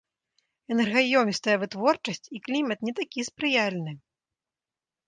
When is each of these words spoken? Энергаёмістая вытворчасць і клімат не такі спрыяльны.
Энергаёмістая 0.75 1.55
вытворчасць 1.65 2.27
і 2.35 2.43
клімат 2.49 2.79
не 2.89 2.93
такі 3.03 3.21
спрыяльны. 3.31 3.93